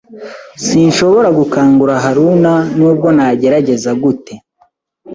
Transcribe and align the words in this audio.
Sinshobora 0.65 1.27
gukangura 1.39 1.93
Haruna 2.03 2.53
nubwo 2.77 3.07
nagerageza 3.15 3.89
gute. 4.01 4.33